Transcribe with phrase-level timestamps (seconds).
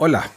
[0.00, 0.30] Hola,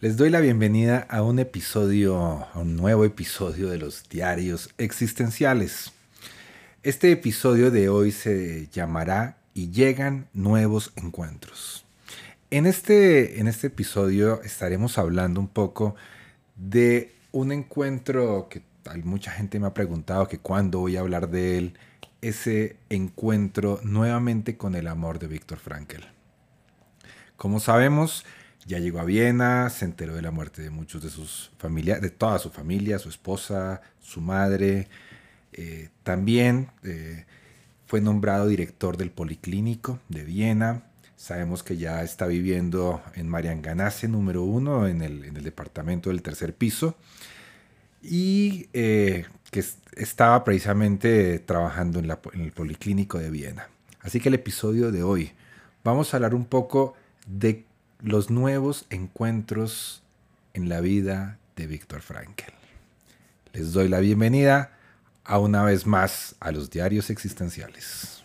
[0.00, 5.92] les doy la bienvenida a un episodio, a un nuevo episodio de los diarios existenciales.
[6.82, 11.84] Este episodio de hoy se llamará Y llegan nuevos encuentros.
[12.50, 15.94] En este, en este episodio estaremos hablando un poco
[16.56, 18.62] de un encuentro que
[19.04, 21.74] mucha gente me ha preguntado que cuándo voy a hablar de él,
[22.22, 26.08] ese encuentro nuevamente con el amor de Víctor Frankel.
[27.40, 28.26] Como sabemos,
[28.66, 32.10] ya llegó a Viena, se enteró de la muerte de muchos de sus familiares, de
[32.10, 34.88] toda su familia, su esposa, su madre.
[35.54, 37.24] Eh, también eh,
[37.86, 40.82] fue nombrado director del Policlínico de Viena.
[41.16, 46.20] Sabemos que ya está viviendo en Marianganace número uno, en el, en el departamento del
[46.20, 46.94] tercer piso
[48.02, 49.64] y eh, que
[49.96, 53.70] estaba precisamente trabajando en, el Policlínico de Viena.
[54.02, 55.32] Así que el episodio de hoy
[55.82, 56.96] vamos a hablar un poco
[57.38, 57.64] de
[58.00, 60.02] los nuevos encuentros
[60.52, 62.52] en la vida de Víctor Frankel.
[63.52, 64.72] Les doy la bienvenida
[65.24, 68.24] a una vez más a los diarios existenciales.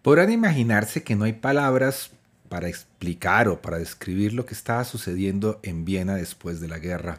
[0.00, 2.10] Podrán imaginarse que no hay palabras
[2.54, 7.18] para explicar o para describir lo que estaba sucediendo en Viena después de la guerra.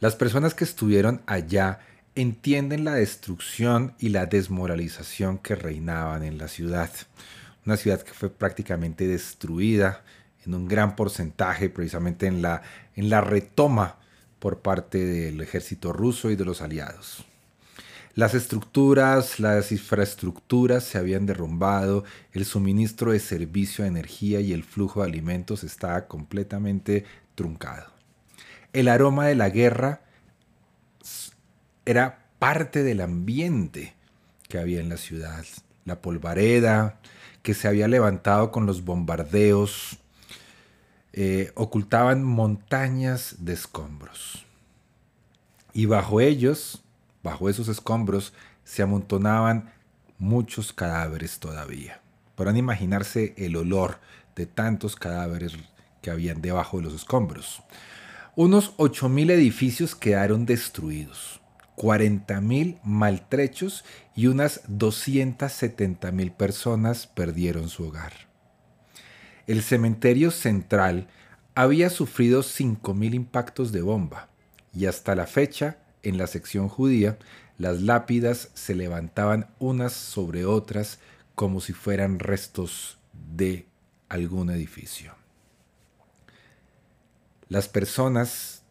[0.00, 1.80] Las personas que estuvieron allá
[2.14, 6.88] entienden la destrucción y la desmoralización que reinaban en la ciudad.
[7.66, 10.02] Una ciudad que fue prácticamente destruida
[10.46, 12.62] en un gran porcentaje precisamente en la,
[12.96, 13.96] en la retoma
[14.38, 17.27] por parte del ejército ruso y de los aliados.
[18.18, 22.02] Las estructuras, las infraestructuras se habían derrumbado,
[22.32, 27.04] el suministro de servicio de energía y el flujo de alimentos estaba completamente
[27.36, 27.92] truncado.
[28.72, 30.00] El aroma de la guerra
[31.86, 33.94] era parte del ambiente
[34.48, 35.44] que había en la ciudad.
[35.84, 36.98] La polvareda
[37.44, 39.96] que se había levantado con los bombardeos
[41.12, 44.44] eh, ocultaban montañas de escombros.
[45.72, 46.82] Y bajo ellos
[47.22, 48.32] Bajo esos escombros
[48.64, 49.72] se amontonaban
[50.18, 52.00] muchos cadáveres todavía.
[52.34, 53.98] Podrán imaginarse el olor
[54.36, 55.52] de tantos cadáveres
[56.02, 57.62] que habían debajo de los escombros.
[58.36, 61.40] Unos 8.000 edificios quedaron destruidos,
[61.76, 63.84] 40.000 maltrechos
[64.14, 68.12] y unas 270.000 personas perdieron su hogar.
[69.48, 71.08] El cementerio central
[71.54, 74.28] había sufrido 5.000 impactos de bomba
[74.72, 77.18] y hasta la fecha en la sección judía,
[77.58, 80.98] las lápidas se levantaban unas sobre otras
[81.34, 82.98] como si fueran restos
[83.34, 83.66] de
[84.08, 85.14] algún edificio.
[87.48, 88.62] Las personas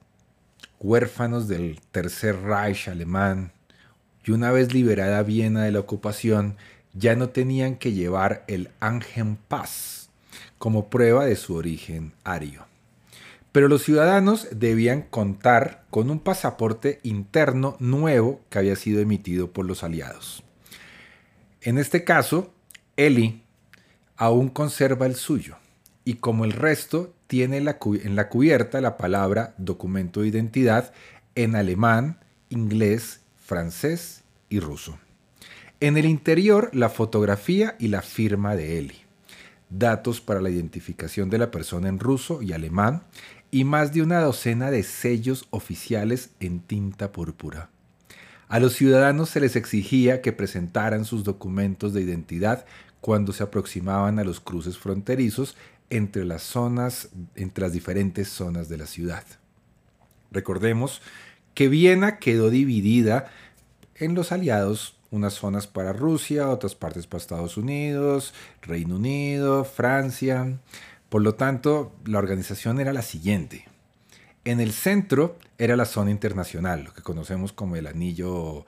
[0.79, 3.51] huérfanos del Tercer Reich alemán
[4.23, 6.57] y una vez liberada Viena de la ocupación,
[6.93, 8.69] ya no tenían que llevar el
[9.47, 10.09] Paz
[10.57, 12.66] como prueba de su origen ario
[13.51, 19.65] pero los ciudadanos debían contar con un pasaporte interno nuevo que había sido emitido por
[19.65, 20.43] los aliados.
[21.61, 22.53] En este caso,
[22.95, 23.43] Eli
[24.15, 25.57] aún conserva el suyo
[26.03, 30.93] y como el resto tiene en la cubierta la palabra documento de identidad
[31.35, 32.19] en alemán,
[32.49, 34.97] inglés, francés y ruso.
[35.79, 39.07] En el interior la fotografía y la firma de Eli
[39.69, 43.03] datos para la identificación de la persona en ruso y alemán
[43.51, 47.69] y más de una docena de sellos oficiales en tinta púrpura.
[48.49, 52.65] A los ciudadanos se les exigía que presentaran sus documentos de identidad
[53.01, 55.55] cuando se aproximaban a los cruces fronterizos
[55.89, 59.23] entre las zonas, entre las diferentes zonas de la ciudad.
[60.31, 61.01] Recordemos
[61.53, 63.31] que Viena quedó dividida
[63.95, 70.59] en los aliados, unas zonas para Rusia, otras partes para Estados Unidos, Reino Unido, Francia.
[71.09, 73.65] Por lo tanto, la organización era la siguiente.
[74.43, 78.65] En el centro era la zona internacional, lo que conocemos como el anillo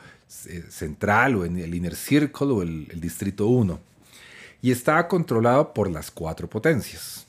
[0.48, 3.80] eh, central o el inner circle o el, distrito 1.
[4.62, 7.28] y estaba controlado por las cuatro potencias.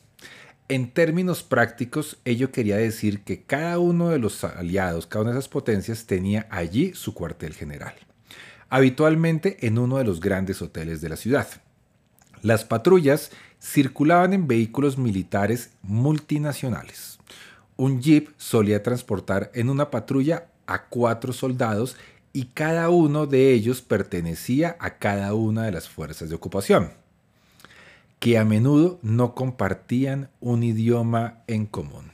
[0.68, 5.38] En términos prácticos, ello quería decir que cada uno de los aliados, cada una de
[5.38, 7.94] esas potencias, tenía allí su cuartel general,
[8.68, 11.48] habitualmente en uno de los grandes hoteles de la ciudad.
[12.42, 17.18] Las patrullas circulaban en vehículos militares multinacionales.
[17.76, 21.96] Un jeep solía transportar en una patrulla a cuatro soldados
[22.32, 26.92] y cada uno de ellos pertenecía a cada una de las fuerzas de ocupación,
[28.18, 32.12] que a menudo no compartían un idioma en común.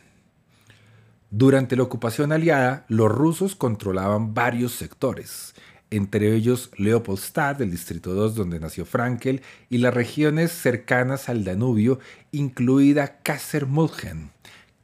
[1.31, 5.55] Durante la ocupación aliada, los rusos controlaban varios sectores,
[5.91, 11.99] entre ellos Leopoldstadt, el distrito 2 donde nació Frankel, y las regiones cercanas al Danubio,
[12.33, 14.31] incluida Kaisermulchen.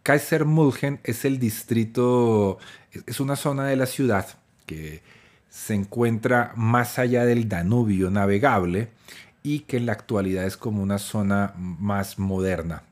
[0.03, 2.59] Kaisermulchen es el distrito,
[3.07, 4.27] es una zona de la ciudad
[4.67, 5.03] que
[5.49, 8.89] se encuentra más allá del Danubio navegable
[9.43, 12.85] y que en la actualidad es como una zona más moderna.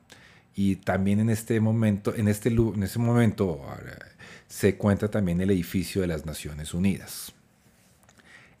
[0.55, 3.61] Y también en este momento, en este, en ese momento
[4.47, 7.33] se cuenta también el edificio de las Naciones Unidas.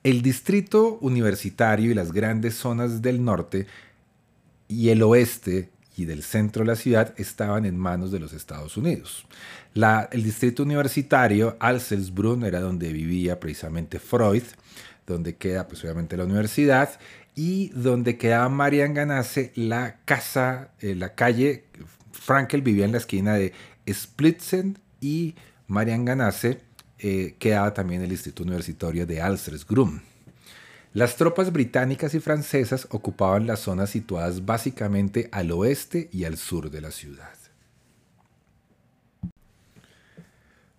[0.03, 3.67] El distrito universitario y las grandes zonas del norte
[4.67, 8.77] y el oeste y del centro de la ciudad estaban en manos de los Estados
[8.77, 9.25] Unidos.
[9.75, 14.43] el distrito universitario, Alselsbrunn, era donde vivía precisamente Freud,
[15.05, 16.99] donde queda pues obviamente la universidad
[17.35, 21.65] y donde quedaba Marian Ganase, la casa, eh, la calle,
[22.11, 23.53] Frankel vivía en la esquina de
[23.87, 25.35] Splitzen y
[25.67, 26.61] Marian Ganase
[27.01, 30.01] eh, quedaba también el Instituto Universitario de Alselsgrund.
[30.93, 36.69] Las tropas británicas y francesas ocupaban las zonas situadas básicamente al oeste y al sur
[36.69, 37.33] de la ciudad.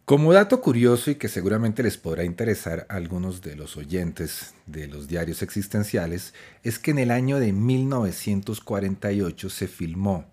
[0.04, 4.86] Como dato curioso y que seguramente les podrá interesar a algunos de los oyentes de
[4.88, 10.26] los diarios existenciales, es que en el año de 1948 se filmó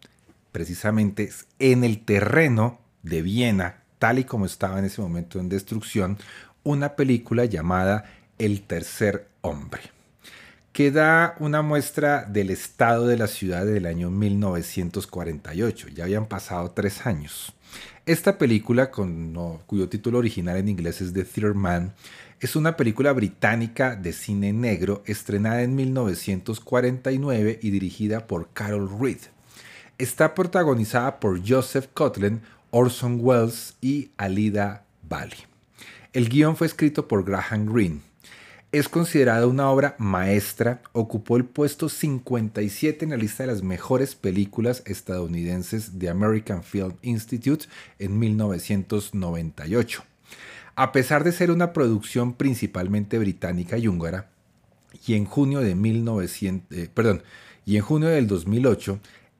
[0.51, 6.17] precisamente en el terreno de Viena, tal y como estaba en ese momento en destrucción,
[6.63, 8.05] una película llamada
[8.37, 9.81] El tercer hombre,
[10.73, 15.89] que da una muestra del estado de la ciudad del año 1948.
[15.89, 17.53] Ya habían pasado tres años.
[18.05, 21.93] Esta película, con, cuyo título original en inglés es The Theater Man,
[22.39, 29.19] es una película británica de cine negro estrenada en 1949 y dirigida por Carol Reed.
[29.97, 35.37] Está protagonizada por Joseph Coughlin, Orson Welles y Alida Bali.
[36.13, 38.01] El guion fue escrito por Graham Greene.
[38.71, 44.13] Es considerada una obra maestra, ocupó el puesto 57 en la lista de las mejores
[44.13, 47.65] películas estadounidenses de American Film Institute
[47.97, 50.03] en 1998.
[50.75, 54.29] A pesar de ser una producción principalmente británica y húngara,
[55.05, 56.89] y en junio de 1900, eh,
[57.65, 58.99] y en junio del 2008,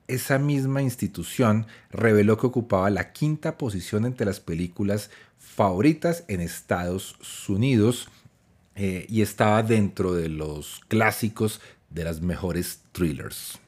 [0.10, 7.16] esa misma institución reveló que ocupaba la quinta posición entre las películas favoritas en Estados
[7.48, 8.10] Unidos
[8.76, 13.60] eh, y estaba dentro de los clásicos de las mejores thrillers.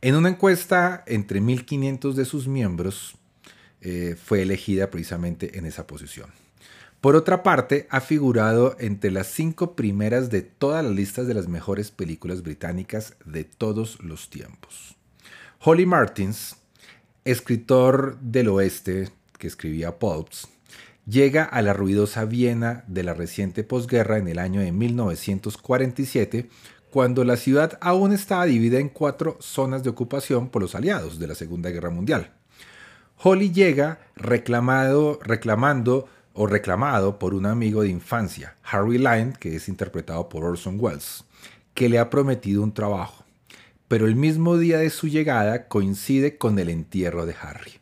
[0.00, 3.14] En una encuesta entre 1500 de sus miembros,
[3.80, 6.30] eh, fue elegida precisamente en esa posición.
[7.00, 11.48] Por otra parte, ha figurado entre las cinco primeras de todas las listas de las
[11.48, 14.96] mejores películas británicas de todos los tiempos.
[15.64, 16.56] Holly Martins,
[17.24, 20.48] escritor del oeste que escribía Pulps,
[21.06, 26.50] llega a la ruidosa Viena de la reciente posguerra en el año de 1947,
[26.90, 31.28] cuando la ciudad aún estaba dividida en cuatro zonas de ocupación por los aliados de
[31.28, 32.32] la Segunda Guerra Mundial.
[33.22, 39.68] Holly llega reclamado, reclamando o reclamado por un amigo de infancia, Harry Lyne, que es
[39.68, 41.22] interpretado por Orson Welles,
[41.72, 43.21] que le ha prometido un trabajo,
[43.92, 47.72] pero el mismo día de su llegada coincide con el entierro de Harry.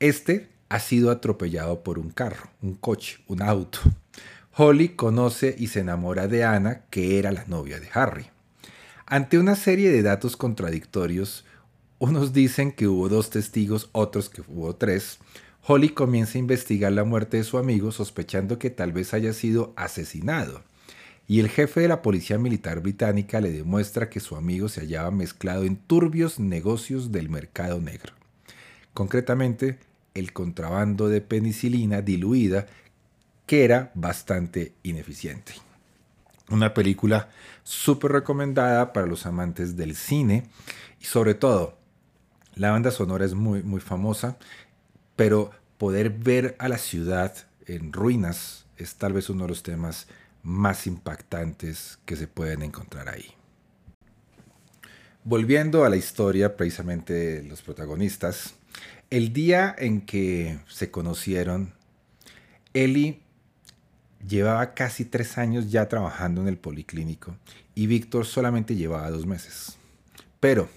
[0.00, 3.80] Este ha sido atropellado por un carro, un coche, un auto.
[4.56, 8.30] Holly conoce y se enamora de Anna, que era la novia de Harry.
[9.04, 11.44] Ante una serie de datos contradictorios,
[11.98, 15.18] unos dicen que hubo dos testigos, otros que hubo tres,
[15.66, 19.74] Holly comienza a investigar la muerte de su amigo sospechando que tal vez haya sido
[19.76, 20.62] asesinado.
[21.26, 25.10] Y el jefe de la policía militar británica le demuestra que su amigo se hallaba
[25.10, 28.12] mezclado en turbios negocios del mercado negro.
[28.92, 29.78] Concretamente,
[30.12, 32.66] el contrabando de penicilina diluida
[33.46, 35.54] que era bastante ineficiente.
[36.50, 37.30] Una película
[37.62, 40.44] súper recomendada para los amantes del cine
[41.00, 41.78] y sobre todo
[42.54, 44.36] la banda sonora es muy, muy famosa,
[45.16, 47.34] pero poder ver a la ciudad
[47.66, 50.06] en ruinas es tal vez uno de los temas
[50.44, 53.34] más impactantes que se pueden encontrar ahí.
[55.24, 58.54] Volviendo a la historia precisamente de los protagonistas,
[59.10, 61.72] el día en que se conocieron,
[62.74, 63.22] Eli
[64.28, 67.36] llevaba casi tres años ya trabajando en el policlínico
[67.74, 69.78] y Víctor solamente llevaba dos meses.
[70.40, 70.68] Pero,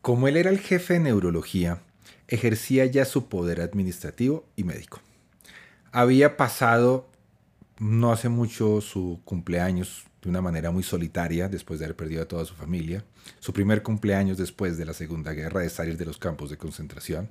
[0.00, 1.82] como él era el jefe de neurología,
[2.28, 5.00] ejercía ya su poder administrativo y médico.
[5.92, 7.10] Había pasado
[7.78, 12.28] no hace mucho su cumpleaños de una manera muy solitaria después de haber perdido a
[12.28, 13.04] toda su familia,
[13.40, 17.28] su primer cumpleaños después de la Segunda Guerra de salir de los campos de concentración,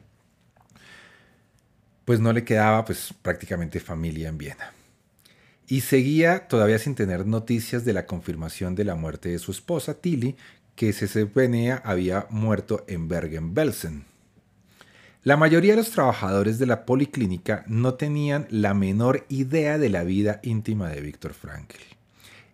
[2.05, 4.73] pues no le quedaba pues prácticamente familia en Viena.
[5.67, 9.95] Y seguía todavía sin tener noticias de la confirmación de la muerte de su esposa
[9.95, 10.35] Tilly,
[10.75, 14.12] que se suponía había muerto en Bergen-Belsen.
[15.25, 20.03] La mayoría de los trabajadores de la policlínica no tenían la menor idea de la
[20.03, 21.77] vida íntima de Víctor Frankl.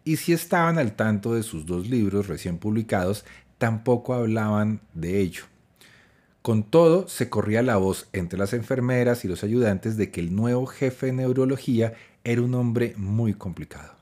[0.04, 3.26] Y si estaban al tanto de sus dos libros recién publicados,
[3.58, 5.46] tampoco hablaban de ello.
[6.44, 10.36] Con todo, se corría la voz entre las enfermeras y los ayudantes de que el
[10.36, 13.96] nuevo jefe de neurología era un hombre muy complicado.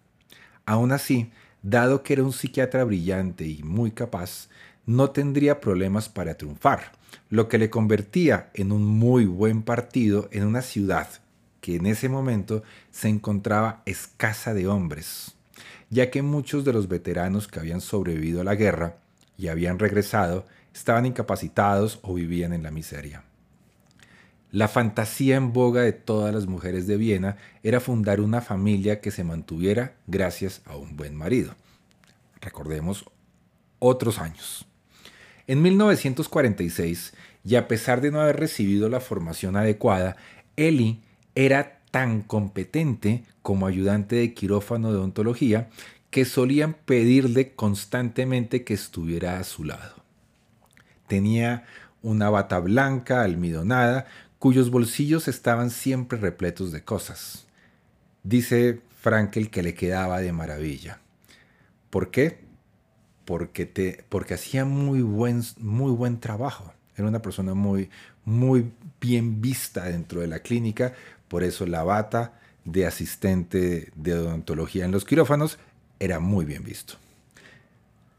[0.66, 1.32] Aún así,
[1.62, 4.50] dado que era un psiquiatra brillante y muy capaz,
[4.86, 6.97] no tendría problemas para triunfar
[7.30, 11.10] lo que le convertía en un muy buen partido en una ciudad
[11.62, 15.36] que en ese momento se encontraba escasa de hombres,
[15.90, 18.98] ya que muchos de los veteranos que habían sobrevivido a la guerra
[19.38, 23.24] y habían regresado estaban incapacitados o vivían en la miseria.
[24.52, 29.12] La fantasía en boga de todas las mujeres de Viena era fundar una familia que
[29.12, 31.54] se mantuviera gracias a un buen marido.
[32.40, 33.04] Recordemos
[33.80, 34.66] otros años.
[35.48, 37.13] En 1946,
[37.46, 40.18] y a pesar de no haber recibido la formación adecuada,
[40.58, 41.01] Eli
[41.36, 45.70] era tan competente como ayudante de quirófano de odontología
[46.10, 49.96] que solían pedirle constantemente que estuviera a su lado.
[51.08, 51.66] Tenía
[52.01, 54.06] una bata blanca almidonada
[54.39, 57.48] cuyos bolsillos estaban siempre repletos de cosas.
[58.24, 61.00] Dice Frankel que le quedaba de maravilla.
[61.89, 62.47] ¿Por qué?
[63.27, 66.74] Porque, te, porque hacía muy buen, muy buen trabajo.
[66.96, 67.89] Era una persona muy,
[68.24, 70.93] muy bien vista dentro de la clínica,
[71.27, 75.60] por eso la bata de asistente de odontología en los quirófanos
[76.00, 76.93] era muy bien visto.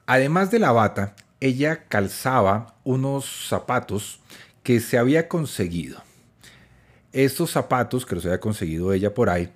[0.04, 4.20] Además de la bata, ella calzaba unos zapatos
[4.62, 6.02] que se había conseguido.
[7.14, 9.50] Estos zapatos que los había conseguido ella por ahí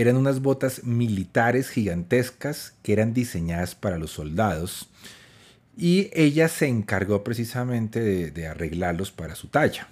[0.00, 4.88] eran unas botas militares gigantescas que eran diseñadas para los soldados
[5.76, 8.00] y ella se encargó precisamente
[8.30, 9.88] de, arreglarlos para su talla.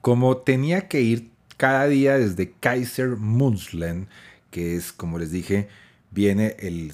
[0.00, 4.08] Como tenía que ir cada día desde Kaiser Munzlen,
[4.50, 5.68] que es, como les dije,
[6.10, 6.92] viene el,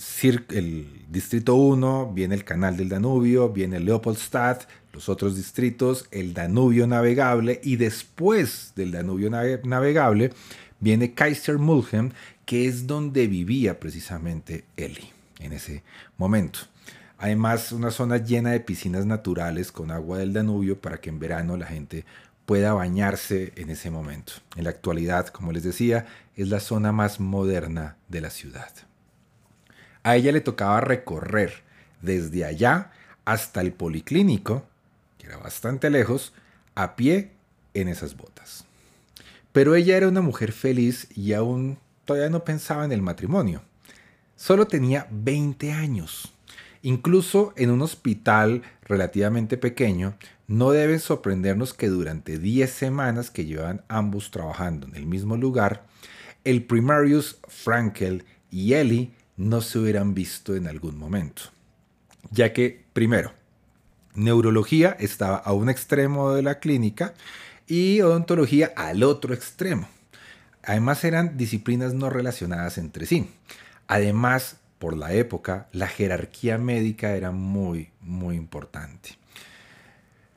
[1.09, 7.61] distrito 1, viene el canal del Danubio, viene Leopoldstadt, los otros distritos, el Danubio navegable
[7.63, 10.33] y después del Danubio navegable
[10.85, 12.13] viene Kaiser Mulhem,
[12.45, 15.11] que es donde vivía precisamente Eli
[15.41, 15.83] en ese
[16.19, 16.61] momento.
[17.17, 21.57] Además, una zona llena de piscinas naturales con agua del Danubio para que en verano
[21.57, 22.05] la gente
[22.45, 24.35] pueda bañarse en ese momento.
[24.57, 26.05] En la actualidad, como les decía,
[26.37, 28.71] es la zona más moderna de la ciudad.
[30.03, 31.63] A ella le tocaba recorrer
[32.03, 32.91] desde allá
[33.25, 34.67] hasta el policlínico,
[35.17, 36.35] que era bastante lejos,
[36.75, 37.31] a pie
[37.73, 38.67] en esas botas.
[39.55, 43.63] Pero ella era una mujer feliz y aún todavía no pensaba en el matrimonio.
[44.35, 46.35] Solo tenía 20 años.
[46.83, 50.17] Incluso en un hospital relativamente pequeño,
[50.49, 55.87] no debe sorprendernos que durante 10 semanas que llevan ambos trabajando en el mismo lugar,
[56.43, 61.43] el primarius Frankel y Ellie no se hubieran visto en algún momento.
[62.33, 63.31] Ya que, primero,
[64.17, 67.15] neurología estaba a un extremo de la clínica
[67.67, 69.89] y odontología al otro extremo.
[70.63, 73.29] Además eran disciplinas no relacionadas entre sí.
[73.87, 79.17] Además, por la época, la jerarquía médica era muy, muy importante.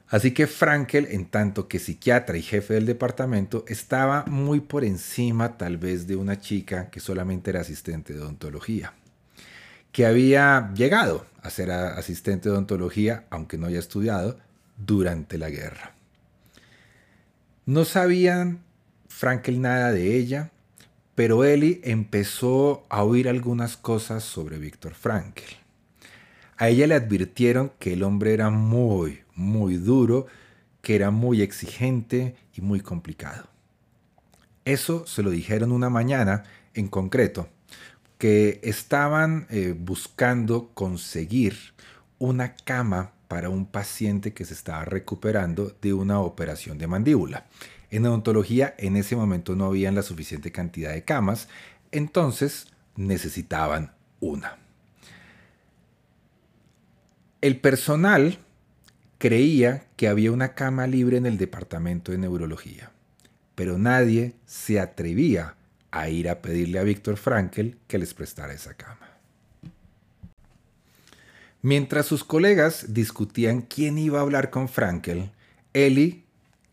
[0.10, 5.57] Así que Frankel, en tanto que psiquiatra y jefe del departamento, estaba muy por encima
[5.57, 8.93] tal vez de una chica que solamente era asistente de odontología,
[9.91, 14.39] que había llegado a ser asistente de odontología, aunque no haya estudiado,
[14.77, 15.97] durante la guerra.
[17.67, 18.63] No sabían
[19.09, 20.51] Frankel nada de ella,
[21.15, 25.50] pero Eli empezó a oír algunas cosas sobre Víctor Frankel.
[26.55, 30.27] A ella le advirtieron que el hombre era muy, muy duro,
[30.81, 33.50] que era muy exigente y muy complicado.
[34.63, 37.50] Eso se lo dijeron una mañana en concreto,
[38.17, 41.57] que estaban eh, buscando conseguir
[42.17, 47.46] una cama para un paciente que se estaba recuperando de una operación de mandíbula.
[47.89, 51.48] En odontología en ese momento no había la suficiente cantidad de camas,
[51.91, 54.57] entonces necesitaban una.
[57.41, 58.39] El personal
[59.17, 62.91] creía que había una cama libre en el departamento de neurología,
[63.55, 65.55] pero nadie se atrevía
[65.91, 69.07] a ir a pedirle a Víctor Frankel que les prestara esa cama.
[71.62, 75.32] Mientras sus colegas discutían quién iba a hablar con Frankel,
[75.74, 76.24] Eli,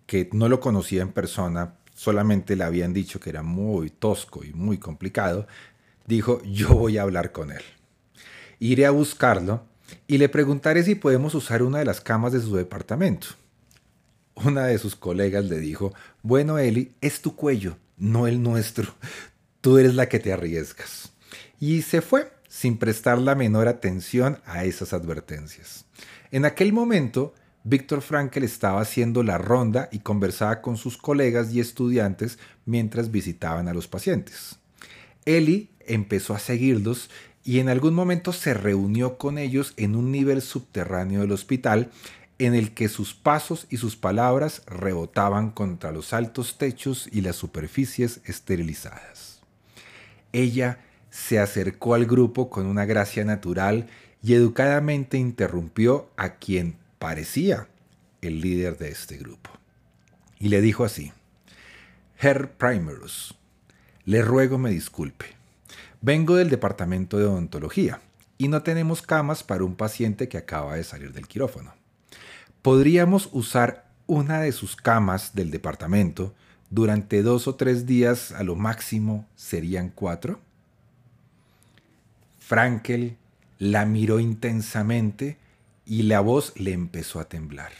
[0.07, 4.53] que no lo conocía en persona, solamente le habían dicho que era muy tosco y
[4.53, 5.47] muy complicado,
[6.07, 7.63] dijo, yo voy a hablar con él.
[8.59, 9.65] Iré a buscarlo
[10.07, 13.29] y le preguntaré si podemos usar una de las camas de su departamento.
[14.35, 18.95] Una de sus colegas le dijo, bueno Eli, es tu cuello, no el nuestro.
[19.61, 21.13] Tú eres la que te arriesgas.
[21.59, 25.87] Y se fue sin prestar la menor atención a esas advertencias.
[26.31, 27.35] En aquel momento,
[27.65, 33.67] Víctor Frankel estaba haciendo la ronda y conversaba con sus colegas y estudiantes mientras visitaban
[33.67, 34.61] a los pacientes.
[35.25, 37.11] Eli empezó a seguirlos
[37.43, 41.91] y en algún momento se reunió con ellos en un nivel subterráneo del hospital
[42.39, 47.35] en el que sus pasos y sus palabras rebotaban contra los altos techos y las
[47.35, 49.41] superficies esterilizadas.
[50.33, 50.79] Ella
[51.15, 53.87] se acercó al grupo con una gracia natural
[54.21, 57.69] y educadamente interrumpió a quien parecía
[58.21, 59.51] el líder de este grupo.
[60.41, 61.13] Y le dijo así,
[62.19, 63.39] Herr Primerus,
[64.05, 65.27] le ruego me disculpe.
[66.01, 68.01] Vengo del departamento de odontología
[68.37, 71.75] y no tenemos camas para un paciente que acaba de salir del quirófano.
[72.61, 76.35] ¿Podríamos usar una de sus camas del departamento
[76.71, 80.41] durante dos o tres días a lo máximo serían cuatro?
[82.47, 83.17] Frankel
[83.59, 85.39] la miró intensamente
[85.87, 87.73] y la voz le empezó a temblar.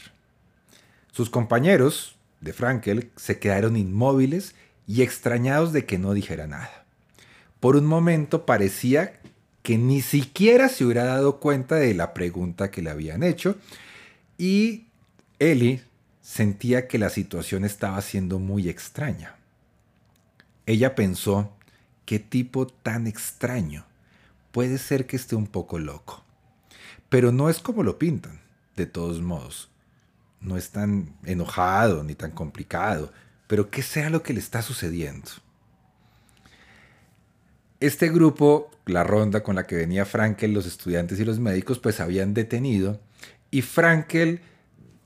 [1.11, 4.55] Sus compañeros de Frankel se quedaron inmóviles
[4.87, 6.85] y extrañados de que no dijera nada.
[7.59, 9.19] Por un momento parecía
[9.61, 13.57] que ni siquiera se hubiera dado cuenta de la pregunta que le habían hecho
[14.35, 14.87] y
[15.37, 15.83] Ellie
[16.23, 19.35] sentía que la situación estaba siendo muy extraña.
[20.65, 21.51] Ella pensó,
[22.05, 23.85] ¿qué tipo tan extraño?
[24.55, 26.23] Puede ser que esté un poco loco.
[27.09, 28.39] Pero no es como lo pintan,
[28.77, 29.69] de todos modos.
[30.39, 33.11] No es tan enojado ni tan complicado,
[33.47, 35.29] pero que sea lo que le está sucediendo.
[37.81, 41.99] Este grupo, la ronda con la que venía Frankel, los estudiantes y los médicos, pues
[41.99, 43.01] habían detenido
[43.51, 44.39] y Frankel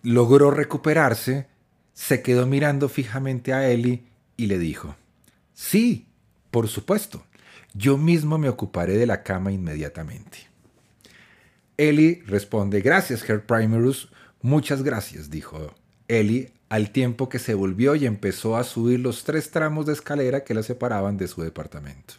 [0.03, 1.47] logró recuperarse,
[1.95, 4.05] se quedó mirando fijamente a Eli
[4.37, 4.95] y le dijo,
[5.55, 6.07] sí,
[6.51, 7.23] por supuesto,
[7.73, 10.49] yo mismo me ocuparé de la cama inmediatamente.
[11.77, 15.73] Eli responde, gracias, Herr Primerus, muchas gracias, dijo
[16.07, 20.43] Eli, al tiempo que se volvió y empezó a subir los tres tramos de escalera
[20.43, 22.15] que la separaban de su departamento.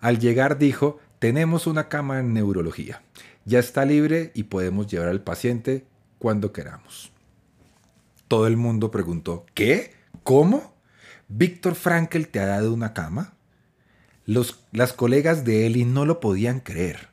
[0.00, 3.02] Al llegar dijo, tenemos una cama en neurología,
[3.44, 5.86] ya está libre y podemos llevar al paciente
[6.18, 7.12] cuando queramos.
[8.28, 9.94] Todo el mundo preguntó, ¿qué?
[10.22, 10.74] ¿Cómo?
[11.28, 13.34] ¿Víctor Frankel te ha dado una cama?
[14.24, 17.08] Las colegas de Eli no lo podían creer.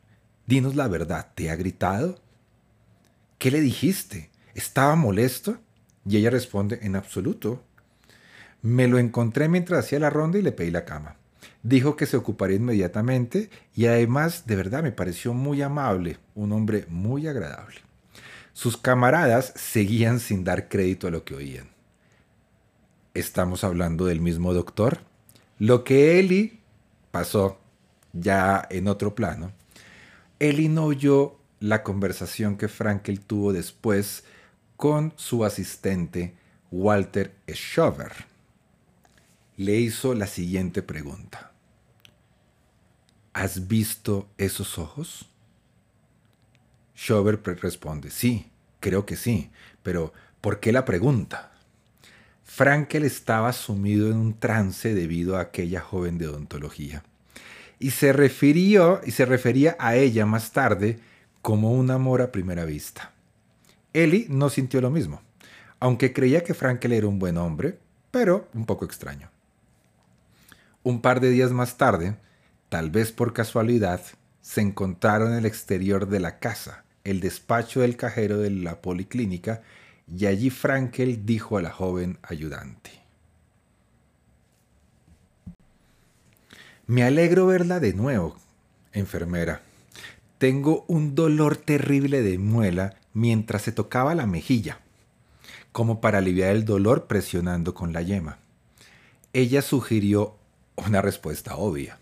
[0.45, 2.19] Dinos la verdad, ¿te ha gritado?
[3.38, 4.30] ¿Qué le dijiste?
[4.54, 5.58] ¿Estaba molesto?
[6.06, 7.63] Y ella responde, en absoluto.
[8.62, 11.15] Me lo encontré mientras hacía la ronda y le pedí la cama.
[11.63, 16.86] Dijo que se ocuparía inmediatamente y además de verdad me pareció muy amable, un hombre
[16.89, 17.78] muy agradable.
[18.54, 21.69] Sus camaradas seguían sin dar crédito a lo que oían.
[23.13, 25.00] ¿Estamos hablando del mismo doctor?
[25.58, 26.59] Lo que Eli
[27.12, 27.60] pasó
[28.13, 29.52] ya en otro plano,
[30.39, 34.24] Eli no oyó la conversación que Frankel tuvo después
[34.78, 36.34] con su asistente
[36.72, 38.13] Walter Schover.
[39.58, 41.52] Le hizo la siguiente pregunta.
[43.34, 45.30] ¿Has visto esos ojos?
[46.95, 49.52] Schover responde, sí, creo que sí,
[49.84, 51.49] pero ¿por qué la pregunta?
[52.50, 57.04] Frankel estaba sumido en un trance debido a aquella joven de odontología.
[57.78, 61.00] Y se refirió y se refería a ella más tarde
[61.44, 63.14] como un amor a primera vista.
[63.94, 65.22] Eli no sintió lo mismo,
[65.80, 67.78] aunque creía que Frankel era un buen hombre,
[68.10, 69.30] pero un poco extraño.
[70.82, 72.18] Un par de días más tarde,
[72.68, 74.02] tal vez por casualidad,
[74.42, 79.62] se encontraron en el exterior de la casa, el despacho del cajero de la policlínica,
[80.15, 82.91] y allí Frankel dijo a la joven ayudante.
[86.88, 88.36] Me alegro verla de nuevo,
[88.93, 89.62] enfermera.
[90.39, 94.80] Tengo un dolor terrible de muela mientras se tocaba la mejilla,
[95.72, 98.39] como para aliviar el dolor presionando con la yema.
[99.34, 100.36] Ella sugirió
[100.76, 102.00] una respuesta obvia.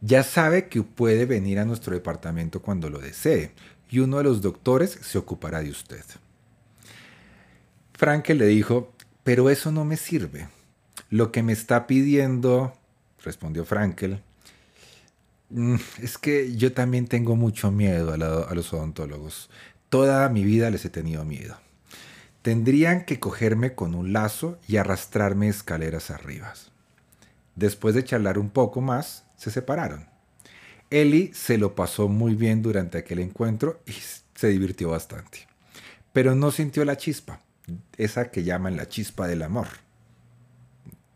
[0.00, 3.52] Ya sabe que puede venir a nuestro departamento cuando lo desee
[3.90, 6.04] y uno de los doctores se ocupará de usted.
[8.02, 10.48] Frankel le dijo, pero eso no me sirve.
[11.08, 12.72] Lo que me está pidiendo,
[13.22, 14.20] respondió Frankel,
[15.50, 18.14] mm, es que yo también tengo mucho miedo a,
[18.50, 19.50] a los odontólogos.
[19.88, 21.56] Toda mi vida les he tenido miedo.
[22.42, 26.54] Tendrían que cogerme con un lazo y arrastrarme escaleras arriba.
[27.54, 30.08] Después de charlar un poco más, se separaron.
[30.90, 33.92] Eli se lo pasó muy bien durante aquel encuentro y
[34.34, 35.46] se divirtió bastante.
[36.12, 37.38] Pero no sintió la chispa,
[37.96, 39.68] esa que llaman la chispa del amor.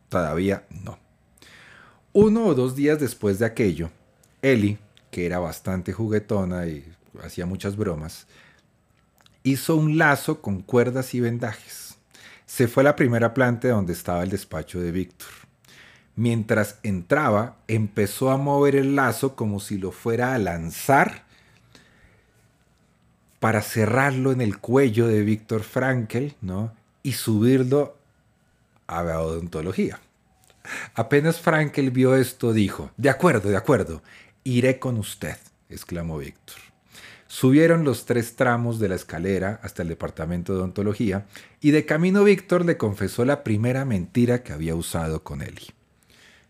[0.09, 0.99] Todavía no.
[2.13, 3.91] Uno o dos días después de aquello,
[4.41, 4.79] Eli,
[5.11, 6.85] que era bastante juguetona y
[7.23, 8.27] hacía muchas bromas,
[9.43, 11.97] hizo un lazo con cuerdas y vendajes.
[12.47, 15.29] Se fue a la primera planta donde estaba el despacho de Víctor.
[16.15, 21.26] Mientras entraba, empezó a mover el lazo como si lo fuera a lanzar
[23.47, 26.75] para cerrarlo en el cuello de Víctor Frankel ¿no?
[27.05, 27.97] y subirlo
[28.89, 30.01] a la odontología.
[30.97, 34.03] Apenas Frankel vio esto, dijo, de acuerdo, de acuerdo,
[34.43, 35.37] iré con usted,
[35.69, 36.57] exclamó Víctor.
[37.29, 41.27] Subieron los tres tramos de la escalera hasta el departamento de odontología
[41.61, 45.69] y de camino Víctor le confesó la primera mentira que había usado con Eli.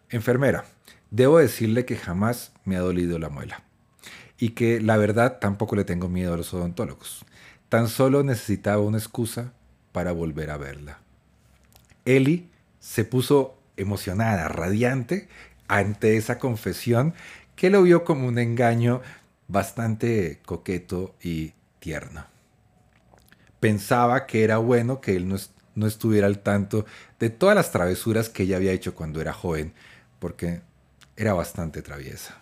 [0.09, 0.65] Enfermera,
[1.11, 3.66] debo decirle que jamás me ha dolido la muela
[4.39, 7.25] y que la verdad tampoco le tengo miedo a los odontólogos.
[7.69, 9.53] Tan solo necesitaba una excusa
[9.93, 10.99] para volver a verla.
[12.05, 15.29] Eli se puso emocionada, radiante,
[15.69, 17.15] ante esa confesión
[17.57, 19.01] que lo vio como un engaño
[19.49, 22.25] bastante coqueto y tierno.
[23.61, 25.37] Pensaba que era bueno que él no,
[25.75, 26.85] no estuviera al tanto
[27.19, 29.73] de todas las travesuras que ella había hecho cuando era joven,
[30.19, 30.61] porque
[31.17, 32.41] era bastante traviesa.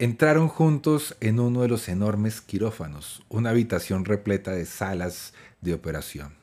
[0.00, 6.34] Entraron juntos en uno de los enormes quirófanos, una habitación repleta de salas de operación.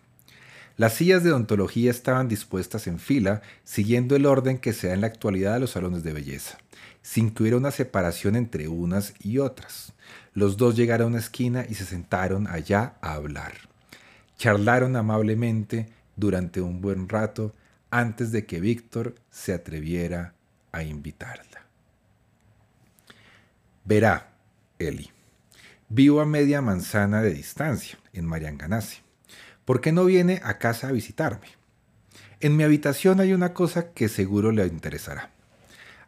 [0.77, 5.01] Las sillas de odontología estaban dispuestas en fila, siguiendo el orden que se da en
[5.01, 6.59] la actualidad a los salones de belleza,
[7.01, 9.91] sin que hubiera una separación entre unas y otras.
[10.33, 13.51] Los dos llegaron a una esquina y se sentaron allá a hablar.
[14.37, 17.53] Charlaron amablemente durante un buen rato
[17.89, 20.35] antes de que Víctor se atreviera
[20.71, 21.70] a invitarla.
[23.83, 24.33] Verá,
[24.77, 25.09] Eli,
[25.89, 29.01] vivo a media manzana de distancia, en Marianganase.
[29.65, 31.47] ¿Por qué no viene a casa a visitarme?
[32.41, 35.31] En mi habitación hay una cosa que seguro le interesará.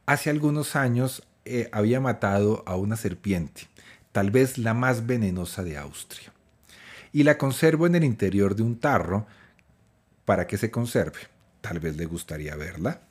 [0.05, 3.63] Hace algunos años eh, había matado a una serpiente,
[4.11, 6.31] tal vez la más venenosa de Austria,
[7.11, 9.25] y la conservo en el interior de un tarro
[10.25, 11.19] para que se conserve.
[11.61, 13.01] Tal vez le gustaría verla.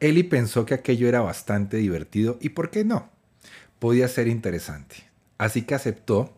[0.00, 3.15] Eli pensó que aquello era bastante divertido y por qué no.
[3.78, 4.96] Podía ser interesante.
[5.38, 6.32] Así que aceptó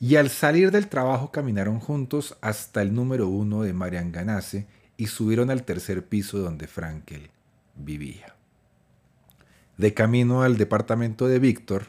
[0.00, 5.50] y al salir del trabajo caminaron juntos hasta el número uno de Marianganase y subieron
[5.50, 7.30] al tercer piso donde Frankel
[7.76, 8.34] vivía.
[9.76, 11.86] De camino al departamento de Víctor,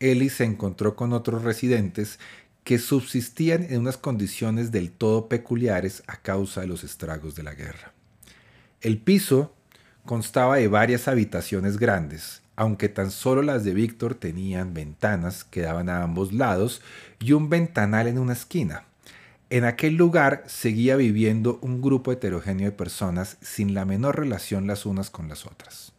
[0.00, 2.18] Eli se encontró con otros residentes
[2.64, 7.54] que subsistían en unas condiciones del todo peculiares a causa de los estragos de la
[7.54, 7.92] guerra.
[8.80, 9.54] El piso
[10.04, 15.88] constaba de varias habitaciones grandes, aunque tan solo las de Víctor tenían ventanas que daban
[15.88, 16.82] a ambos lados
[17.20, 18.82] y un ventanal en una esquina.
[19.48, 24.86] En aquel lugar seguía viviendo un grupo heterogéneo de personas sin la menor relación las
[24.86, 25.92] unas con las otras.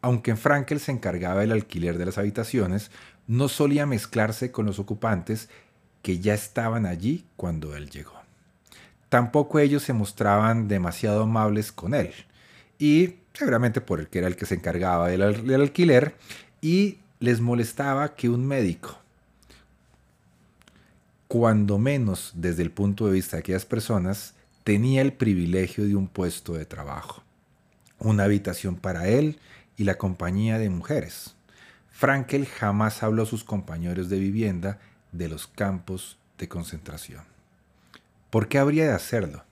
[0.00, 2.90] Aunque Frankel se encargaba del alquiler de las habitaciones,
[3.28, 5.50] no solía mezclarse con los ocupantes
[6.02, 8.20] que ya estaban allí cuando él llegó.
[9.08, 12.12] Tampoco ellos se mostraban demasiado amables con él,
[12.76, 16.14] y seguramente por el que era el que se encargaba del, alquiler,
[16.60, 18.98] y les molestaba que un médico,
[21.28, 26.06] cuando menos desde el punto de vista de aquellas personas, tenía el privilegio de un
[26.06, 27.22] puesto de trabajo,
[27.98, 29.38] una habitación para él
[29.76, 31.34] y la compañía de mujeres.
[31.90, 34.78] Frankel jamás habló a sus compañeros de vivienda
[35.12, 37.22] de los campos de concentración.
[38.30, 39.44] ¿Por qué habría de hacerlo?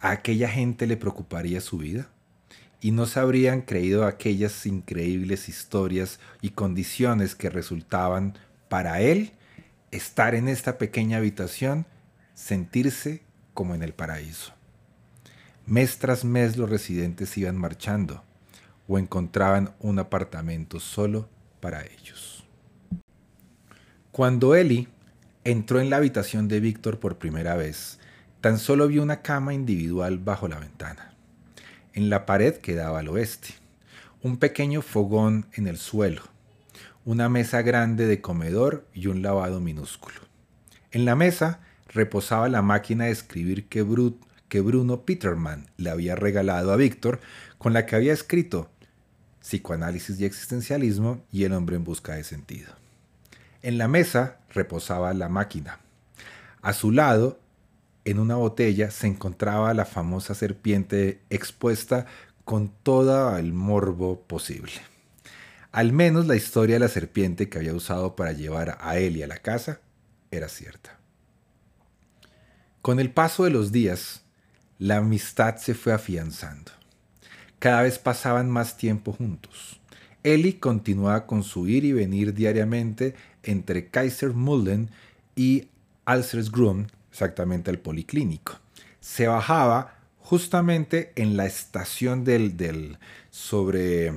[0.00, 2.08] ¿A aquella gente le preocuparía su vida?
[2.86, 9.32] ¿Y no se habrían creído aquellas increíbles historias y condiciones que resultaban para él
[9.90, 11.84] estar en esta pequeña habitación,
[12.34, 14.52] sentirse como en el paraíso?
[15.66, 18.22] Mes tras mes los residentes iban marchando
[18.86, 22.44] o encontraban un apartamento solo para ellos.
[24.12, 24.86] Cuando Ellie
[25.42, 27.98] entró en la habitación de Víctor por primera vez,
[28.40, 31.15] tan solo vio una cama individual bajo la ventana.
[31.96, 33.54] En la pared que daba al oeste,
[34.20, 36.20] un pequeño fogón en el suelo,
[37.06, 40.20] una mesa grande de comedor y un lavado minúsculo.
[40.90, 43.82] En la mesa reposaba la máquina de escribir que,
[44.50, 47.18] que Bruno Peterman le había regalado a Víctor,
[47.56, 48.68] con la que había escrito
[49.40, 52.74] Psicoanálisis y Existencialismo y El hombre en busca de sentido.
[53.62, 55.80] En la mesa reposaba la máquina.
[56.60, 57.40] A su lado,
[58.06, 62.06] en una botella, se encontraba la famosa serpiente expuesta
[62.44, 64.72] con todo el morbo posible.
[65.72, 69.26] Al menos la historia de la serpiente que había usado para llevar a Eli a
[69.26, 69.80] la casa
[70.30, 71.00] era cierta.
[72.80, 74.22] Con el paso de los días,
[74.78, 76.70] la amistad se fue afianzando.
[77.58, 79.80] Cada vez pasaban más tiempo juntos.
[80.22, 84.90] Eli continuaba con su ir y venir diariamente entre Kaiser Mulden
[85.34, 85.66] y
[86.04, 88.58] Alsersgrund, exactamente al policlínico.
[89.00, 92.98] Se bajaba justamente en la estación del, del
[93.30, 94.12] sobre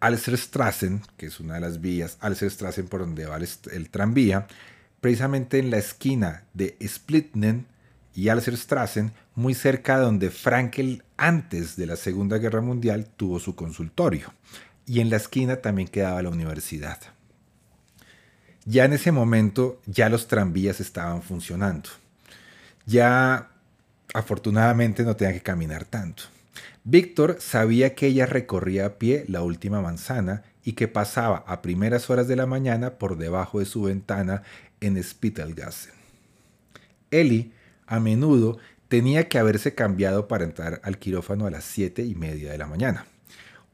[0.00, 4.46] Alserstrassen, que es una de las vías, Alserstrassen por donde va el, tranvía,
[5.00, 7.66] precisamente en la esquina de Splitnen
[8.14, 13.54] y Alserstrassen, muy cerca de donde Frankel antes de la Segunda Guerra Mundial tuvo su
[13.54, 14.34] consultorio.
[14.86, 16.98] Y en la esquina también quedaba la universidad.
[18.64, 21.90] Ya en ese momento ya los tranvías estaban funcionando.
[22.86, 23.50] Ya
[24.14, 26.24] afortunadamente no tenía que caminar tanto.
[26.84, 32.08] Víctor sabía que ella recorría a pie la última manzana y que pasaba a primeras
[32.10, 34.42] horas de la mañana por debajo de su ventana
[34.80, 35.92] en Spittelgassen.
[37.10, 37.52] Eli
[37.86, 42.52] a menudo tenía que haberse cambiado para entrar al quirófano a las siete y media
[42.52, 43.06] de la mañana.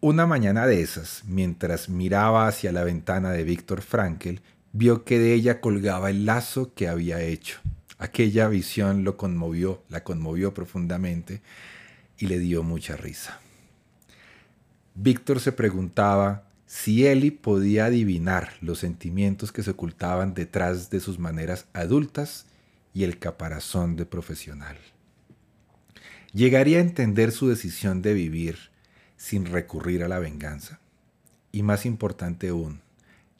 [0.00, 4.40] Una mañana de esas, mientras miraba hacia la ventana de Víctor Frankel,
[4.72, 7.60] vio que de ella colgaba el lazo que había hecho.
[7.98, 11.42] Aquella visión lo conmovió, la conmovió profundamente
[12.18, 13.40] y le dio mucha risa.
[14.94, 21.18] Víctor se preguntaba si Eli podía adivinar los sentimientos que se ocultaban detrás de sus
[21.18, 22.46] maneras adultas
[22.94, 24.76] y el caparazón de profesional.
[26.32, 28.70] ¿Llegaría a entender su decisión de vivir
[29.16, 30.78] sin recurrir a la venganza?
[31.50, 32.80] Y más importante aún,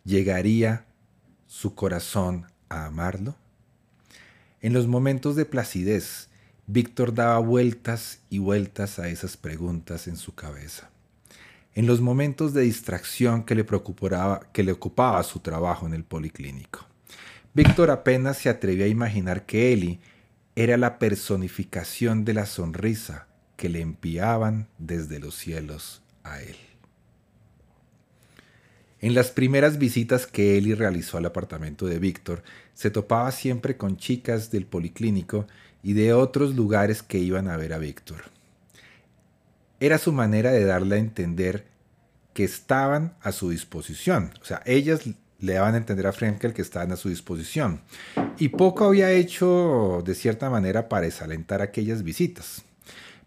[0.05, 0.87] ¿llegaría
[1.51, 3.35] su corazón a amarlo?
[4.61, 6.29] En los momentos de placidez,
[6.69, 10.91] Víctor daba vueltas y vueltas a esas preguntas en su cabeza.
[11.75, 16.05] En los momentos de distracción que le, preocupaba, que le ocupaba su trabajo en el
[16.05, 16.87] policlínico.
[17.53, 19.99] Víctor apenas se atrevía a imaginar que Eli
[20.55, 26.70] era la personificación de la sonrisa que le enviaban desde los cielos a él.
[29.03, 32.43] En las primeras visitas que Eli realizó al apartamento de Víctor,
[32.75, 35.47] se topaba siempre con chicas del policlínico
[35.83, 38.25] y de otros lugares que iban a ver a Víctor.
[39.81, 41.65] Era su manera de darle a entender
[42.35, 44.33] que estaban a su disposición.
[44.43, 45.01] O sea, ellas
[45.39, 47.81] le daban a entender a Frenkel que estaban a su disposición.
[48.39, 52.65] Y poco había hecho de cierta manera para desalentar aquellas visitas.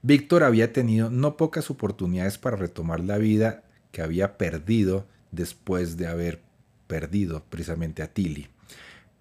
[0.04, 6.08] Víctor había tenido no pocas oportunidades para retomar la vida que había perdido después de
[6.08, 6.41] haber
[6.88, 8.48] perdido precisamente a Tilly.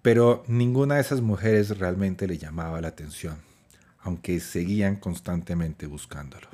[0.01, 3.37] Pero ninguna de esas mujeres realmente le llamaba la atención,
[4.01, 6.47] aunque seguían constantemente buscándolo.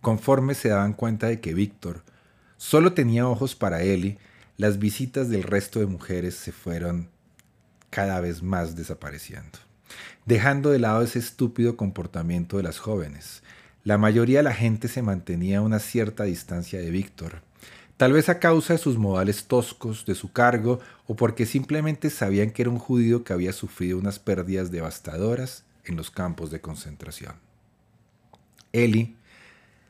[0.00, 2.02] Conforme se daban cuenta de que Víctor
[2.56, 4.18] solo tenía ojos para Ellie,
[4.56, 7.08] las visitas del resto de mujeres se fueron
[7.90, 9.58] cada vez más desapareciendo,
[10.26, 13.42] dejando de lado ese estúpido comportamiento de las jóvenes.
[13.84, 17.42] La mayoría de la gente se mantenía a una cierta distancia de Víctor,
[17.96, 22.50] tal vez a causa de sus modales toscos, de su cargo, o porque simplemente sabían
[22.50, 27.34] que era un judío que había sufrido unas pérdidas devastadoras en los campos de concentración.
[28.72, 29.16] Eli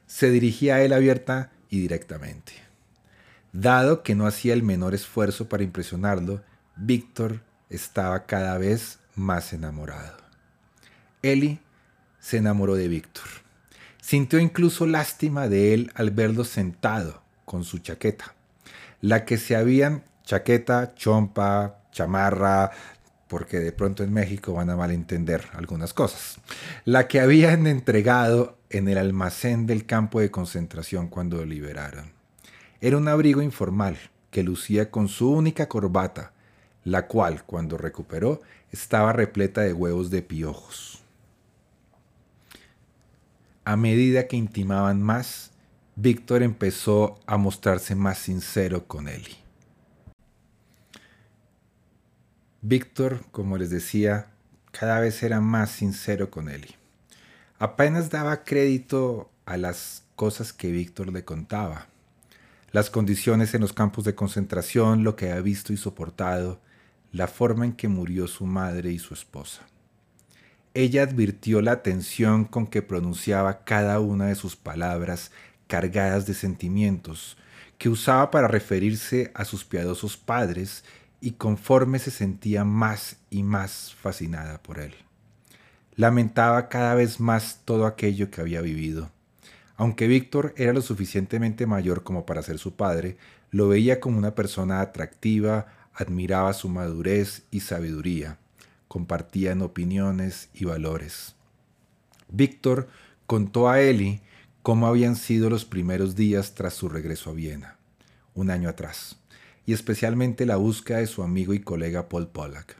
[0.06, 2.52] se dirigía a él abierta y directamente.
[3.52, 6.42] Dado que no hacía el menor esfuerzo para impresionarlo,
[6.76, 10.16] Víctor estaba cada vez más enamorado.
[11.22, 11.60] Eli
[12.18, 13.24] se enamoró de Víctor.
[14.00, 17.21] Sintió incluso lástima de él al verlo sentado,
[17.52, 18.34] con su chaqueta.
[19.02, 22.70] La que se habían, chaqueta, chompa, chamarra,
[23.28, 26.38] porque de pronto en México van a malentender algunas cosas.
[26.86, 32.12] La que habían entregado en el almacén del campo de concentración cuando lo liberaron.
[32.80, 33.98] Era un abrigo informal
[34.30, 36.32] que lucía con su única corbata,
[36.84, 41.02] la cual, cuando recuperó, estaba repleta de huevos de piojos.
[43.66, 45.51] A medida que intimaban más,
[45.94, 49.36] Víctor empezó a mostrarse más sincero con Eli.
[52.62, 54.28] Víctor, como les decía,
[54.70, 56.74] cada vez era más sincero con Eli.
[57.58, 61.88] Apenas daba crédito a las cosas que Víctor le contaba.
[62.70, 66.58] Las condiciones en los campos de concentración, lo que había visto y soportado,
[67.10, 69.60] la forma en que murió su madre y su esposa.
[70.72, 75.30] Ella advirtió la tensión con que pronunciaba cada una de sus palabras
[75.72, 77.38] cargadas de sentimientos,
[77.78, 80.84] que usaba para referirse a sus piadosos padres
[81.18, 84.92] y conforme se sentía más y más fascinada por él.
[85.96, 89.10] Lamentaba cada vez más todo aquello que había vivido.
[89.76, 93.16] Aunque Víctor era lo suficientemente mayor como para ser su padre,
[93.50, 98.36] lo veía como una persona atractiva, admiraba su madurez y sabiduría,
[98.88, 101.34] compartían opiniones y valores.
[102.28, 102.90] Víctor
[103.24, 104.20] contó a Eli
[104.62, 107.78] cómo habían sido los primeros días tras su regreso a Viena,
[108.34, 109.18] un año atrás,
[109.66, 112.76] y especialmente la búsqueda de su amigo y colega Paul Pollack.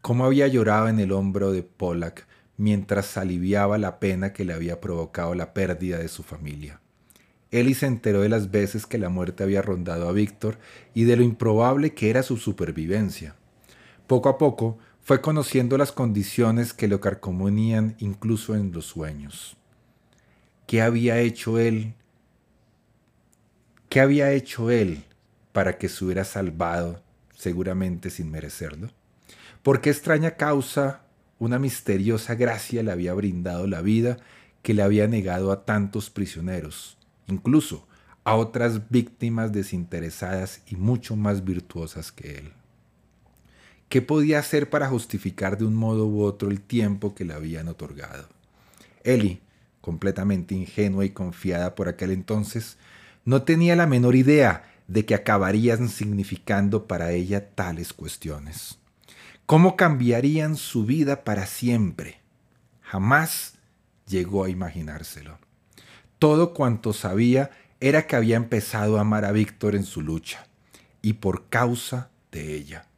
[0.00, 2.26] Cómo había llorado en el hombro de Pollack
[2.56, 6.80] mientras aliviaba la pena que le había provocado la pérdida de su familia.
[7.50, 10.58] Eli se enteró de las veces que la muerte había rondado a Víctor
[10.94, 13.34] y de lo improbable que era su supervivencia.
[14.06, 19.57] Poco a poco fue conociendo las condiciones que lo carcomunían incluso en los sueños.
[20.68, 21.94] ¿Qué había hecho él?
[23.88, 25.02] ¿Qué había hecho él
[25.52, 27.02] para que se hubiera salvado,
[27.34, 28.90] seguramente sin merecerlo?
[29.62, 31.06] ¿Por qué extraña causa
[31.38, 34.18] una misteriosa gracia le había brindado la vida
[34.60, 37.88] que le había negado a tantos prisioneros, incluso
[38.24, 42.52] a otras víctimas desinteresadas y mucho más virtuosas que él.
[43.88, 47.68] ¿Qué podía hacer para justificar de un modo u otro el tiempo que le habían
[47.68, 48.28] otorgado?
[49.02, 49.40] Eli,
[49.80, 52.78] completamente ingenua y confiada por aquel entonces,
[53.24, 58.78] no tenía la menor idea de que acabarían significando para ella tales cuestiones
[59.48, 62.20] cómo cambiarían su vida para siempre.
[62.82, 63.54] Jamás
[64.06, 65.38] llegó a imaginárselo.
[66.18, 70.46] Todo cuanto sabía era que había empezado a amar a Víctor en su lucha,
[71.00, 72.88] y por causa de ella.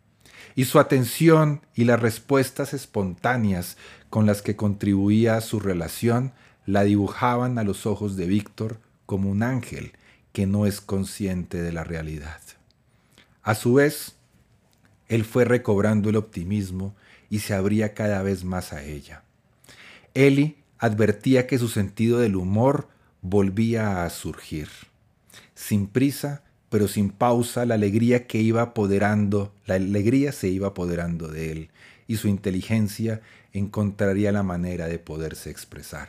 [0.57, 3.77] Y su atención y las respuestas espontáneas
[4.09, 6.33] con las que contribuía a su relación
[6.73, 9.93] la dibujaban a los ojos de Víctor como un ángel
[10.33, 12.41] que no es consciente de la realidad.
[13.43, 14.15] A su vez,
[15.09, 16.95] él fue recobrando el optimismo
[17.29, 19.25] y se abría cada vez más a ella.
[20.15, 22.89] Eli advertía que su sentido del humor
[23.21, 24.69] volvía a surgir.
[25.55, 31.27] Sin prisa, pero sin pausa, la alegría que iba apoderando, la alegría se iba apoderando
[31.27, 31.71] de él,
[32.07, 33.21] y su inteligencia
[33.53, 36.09] encontraría la manera de poderse expresar.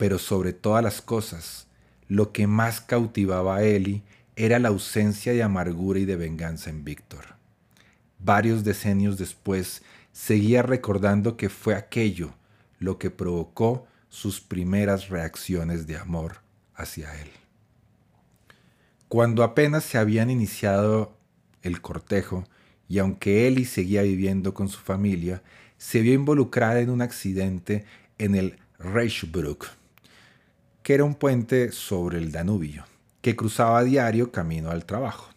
[0.00, 1.68] Pero sobre todas las cosas,
[2.08, 4.02] lo que más cautivaba a Eli
[4.34, 7.40] era la ausencia de amargura y de venganza en Víctor
[8.22, 9.82] varios decenios después,
[10.12, 12.34] seguía recordando que fue aquello
[12.78, 16.38] lo que provocó sus primeras reacciones de amor
[16.74, 17.28] hacia él.
[19.08, 21.16] Cuando apenas se habían iniciado
[21.62, 22.44] el cortejo,
[22.88, 25.42] y aunque Eli seguía viviendo con su familia,
[25.78, 27.84] se vio involucrada en un accidente
[28.18, 29.68] en el Reichsbruck,
[30.90, 32.84] que era un puente sobre el Danubio,
[33.22, 35.30] que cruzaba diario camino al trabajo.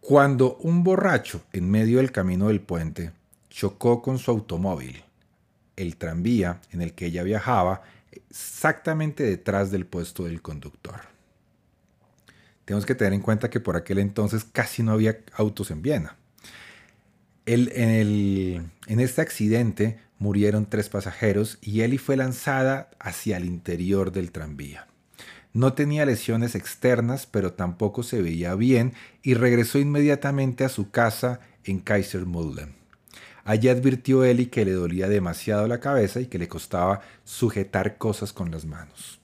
[0.00, 3.12] Cuando un borracho en medio del camino del puente
[3.50, 5.04] chocó con su automóvil,
[5.76, 11.02] el tranvía en el que ella viajaba, exactamente detrás del puesto del conductor.
[12.64, 16.16] Tenemos que tener en cuenta que por aquel entonces casi no había autos en Viena.
[17.44, 24.32] en, en este accidente murieron tres pasajeros y Ellie fue lanzada hacia el interior del
[24.32, 24.86] tranvía.
[25.52, 31.40] No tenía lesiones externas, pero tampoco se veía bien y regresó inmediatamente a su casa
[31.64, 32.74] en Kaisermulden.
[33.44, 38.32] Allí advirtió Eli que le dolía demasiado la cabeza y que le costaba sujetar cosas
[38.32, 39.20] con las manos.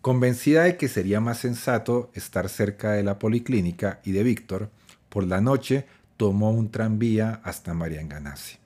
[0.00, 4.70] Convencida de que sería más sensato estar cerca de la policlínica y de Víctor,
[5.08, 5.86] por la noche
[6.16, 8.63] tomó un tranvía hasta Marianganasi.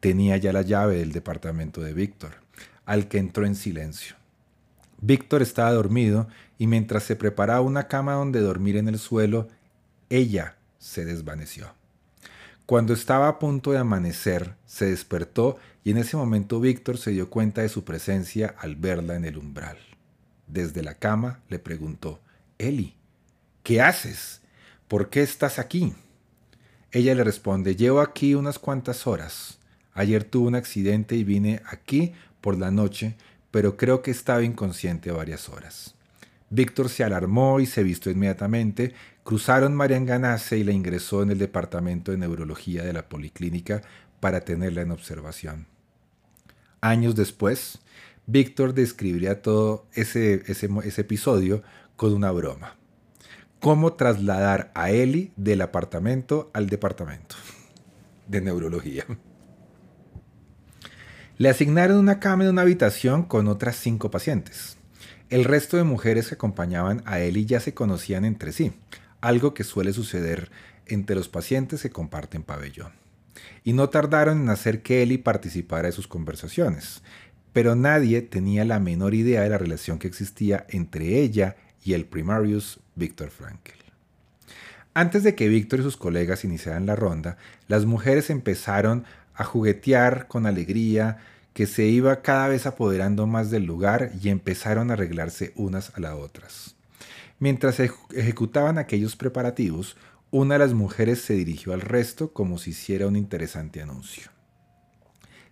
[0.00, 2.32] Tenía ya la llave del departamento de Víctor,
[2.86, 4.16] al que entró en silencio.
[5.02, 6.26] Víctor estaba dormido
[6.58, 9.48] y mientras se preparaba una cama donde dormir en el suelo,
[10.08, 11.74] ella se desvaneció.
[12.66, 17.28] Cuando estaba a punto de amanecer, se despertó y en ese momento Víctor se dio
[17.28, 19.78] cuenta de su presencia al verla en el umbral.
[20.46, 22.20] Desde la cama le preguntó,
[22.58, 22.96] Eli,
[23.62, 24.40] ¿qué haces?
[24.88, 25.94] ¿Por qué estás aquí?
[26.90, 29.59] Ella le responde, llevo aquí unas cuantas horas.
[29.94, 33.16] Ayer tuve un accidente y vine aquí por la noche
[33.50, 35.94] pero creo que estaba inconsciente varias horas.
[36.50, 42.10] Víctor se alarmó y se vistió inmediatamente, Cruzaron Ganase y la ingresó en el departamento
[42.10, 43.82] de neurología de la policlínica
[44.18, 45.66] para tenerla en observación.
[46.80, 47.78] Años después,
[48.26, 50.42] Víctor describiría todo ese
[50.96, 51.62] episodio
[51.96, 52.76] con una broma.
[53.60, 57.36] Cómo trasladar a Eli del apartamento al departamento
[58.26, 59.04] de neurología.
[61.40, 64.76] Le asignaron una cama en una habitación con otras cinco pacientes.
[65.30, 68.72] El resto de mujeres que acompañaban a Eli ya se conocían entre sí,
[69.22, 70.50] algo que suele suceder
[70.84, 72.92] entre los pacientes que comparten pabellón.
[73.64, 77.00] Y no tardaron en hacer que Eli participara de sus conversaciones,
[77.54, 82.04] pero nadie tenía la menor idea de la relación que existía entre ella y el
[82.04, 83.80] primarius Viktor Frankl.
[84.92, 87.38] Antes de que Víctor y sus colegas iniciaran la ronda,
[87.68, 89.04] las mujeres empezaron
[89.40, 91.16] a juguetear con alegría,
[91.54, 96.00] que se iba cada vez apoderando más del lugar y empezaron a arreglarse unas a
[96.00, 96.76] las otras.
[97.38, 99.96] Mientras ejecutaban aquellos preparativos,
[100.30, 104.30] una de las mujeres se dirigió al resto como si hiciera un interesante anuncio.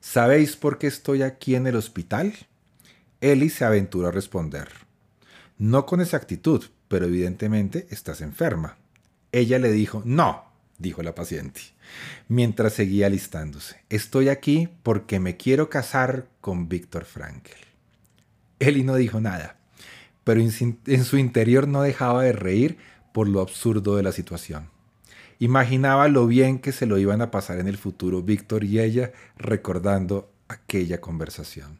[0.00, 2.34] ¿Sabéis por qué estoy aquí en el hospital?
[3.22, 4.68] Ellie se aventuró a responder.
[5.56, 8.76] No con exactitud, pero evidentemente estás enferma.
[9.32, 10.44] Ella le dijo, no,
[10.78, 11.60] dijo la paciente,
[12.28, 13.82] mientras seguía alistándose.
[13.88, 17.58] Estoy aquí porque me quiero casar con Víctor Frankel.
[18.60, 19.56] Eli no dijo nada,
[20.24, 22.78] pero en su interior no dejaba de reír
[23.12, 24.70] por lo absurdo de la situación.
[25.40, 29.12] Imaginaba lo bien que se lo iban a pasar en el futuro Víctor y ella
[29.36, 31.78] recordando aquella conversación.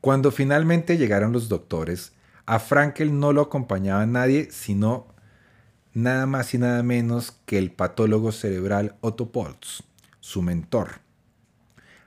[0.00, 2.12] Cuando finalmente llegaron los doctores,
[2.46, 5.13] a Frankel no lo acompañaba nadie sino
[5.94, 9.84] nada más y nada menos que el patólogo cerebral Otto Poltz,
[10.20, 11.00] su mentor.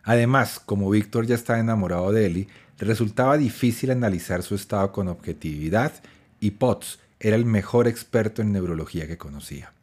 [0.03, 5.93] Además, como Víctor ya estaba enamorado de Eli, resultaba difícil analizar su estado con objetividad
[6.39, 9.73] y Potts era el mejor experto en neurología que conocía.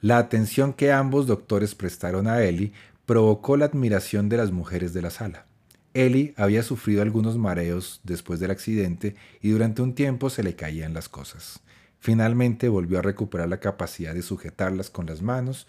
[0.00, 2.72] La atención que ambos doctores prestaron a Eli
[3.06, 5.46] provocó la admiración de las mujeres de la sala.
[5.94, 10.94] Eli había sufrido algunos mareos después del accidente y durante un tiempo se le caían
[10.94, 11.60] las cosas.
[12.02, 15.68] Finalmente volvió a recuperar la capacidad de sujetarlas con las manos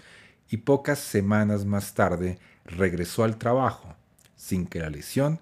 [0.49, 3.95] y pocas semanas más tarde regresó al trabajo
[4.35, 5.39] sin que la lesión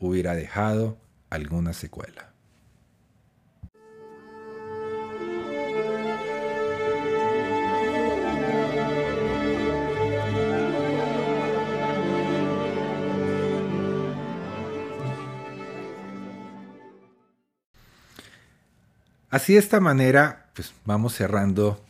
[0.00, 0.98] hubiera dejado
[1.30, 2.31] alguna secuela.
[19.32, 21.82] Así de esta manera, pues vamos cerrando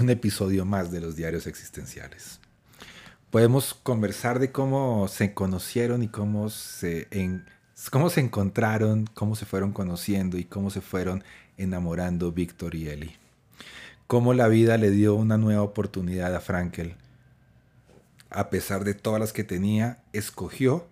[0.00, 2.40] un episodio más de los diarios existenciales.
[3.30, 7.06] Podemos conversar de cómo se conocieron y cómo se,
[7.92, 11.22] cómo se encontraron, cómo se fueron conociendo y cómo se fueron
[11.56, 13.14] enamorando Víctor y Eli.
[14.08, 16.96] Cómo la vida le dio una nueva oportunidad a Frankel.
[18.28, 20.88] A pesar de todas las que tenía, escogió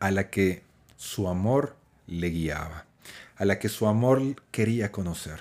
[0.00, 0.62] a la que
[0.96, 1.76] su amor
[2.06, 2.86] le guiaba
[3.36, 5.40] a la que su amor quería conocer,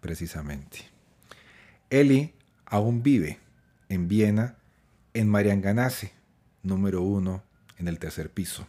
[0.00, 0.80] precisamente.
[1.90, 2.34] Eli
[2.66, 3.38] aún vive
[3.88, 4.56] en Viena,
[5.14, 6.12] en Marianganase,
[6.62, 7.42] número uno,
[7.78, 8.66] en el tercer piso,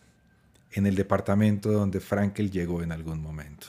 [0.72, 3.68] en el departamento donde Frankel llegó en algún momento.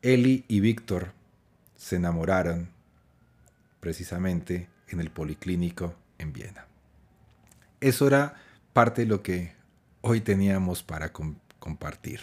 [0.00, 1.12] Eli y Víctor
[1.76, 2.68] se enamoraron
[3.80, 6.66] precisamente en el policlínico en Viena.
[7.80, 8.36] Eso era
[8.72, 9.52] parte de lo que
[10.00, 11.12] hoy teníamos para
[11.58, 12.20] compartir.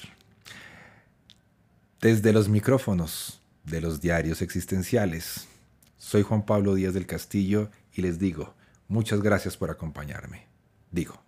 [2.01, 5.49] Desde los micrófonos de los diarios existenciales,
[5.97, 8.55] soy Juan Pablo Díaz del Castillo y les digo,
[8.87, 10.47] muchas gracias por acompañarme.
[10.91, 11.21] Digo,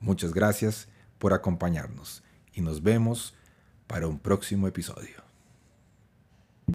[0.00, 0.88] muchas gracias
[1.18, 2.22] por acompañarnos
[2.54, 3.34] y nos vemos
[3.86, 5.27] para un próximo episodio.